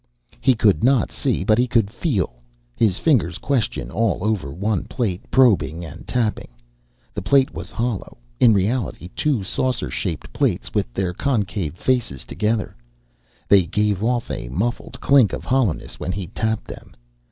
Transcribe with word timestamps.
He 0.39 0.55
could 0.55 0.83
not 0.83 1.11
see, 1.11 1.43
but 1.43 1.59
he 1.59 1.67
could 1.67 1.91
feel. 1.91 2.37
His 2.75 2.97
fingers 2.97 3.37
quested 3.37 3.91
all 3.91 4.23
over 4.23 4.51
one 4.51 4.85
plate, 4.85 5.21
probing 5.29 5.85
and 5.85 6.07
tapping. 6.07 6.47
The 7.13 7.21
plate 7.21 7.53
was 7.53 7.69
hollow 7.69 8.17
in 8.39 8.51
reality, 8.51 9.09
two 9.15 9.43
saucer 9.43 9.91
shaped 9.91 10.33
plates 10.33 10.73
with 10.73 10.91
their 10.91 11.13
concave 11.13 11.75
faces 11.75 12.25
together. 12.25 12.75
They 13.47 13.67
gave 13.67 14.03
off 14.03 14.31
a 14.31 14.49
muffled 14.49 14.99
clink 15.01 15.33
of 15.33 15.45
hollowness 15.45 15.99
when 15.99 16.13
he 16.13 16.25
tapped 16.29 16.65
them. 16.67 16.95